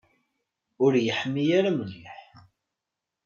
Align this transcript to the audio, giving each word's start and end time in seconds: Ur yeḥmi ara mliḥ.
Ur 0.83 0.93
yeḥmi 1.05 1.43
ara 1.57 1.71
mliḥ. 1.77 2.15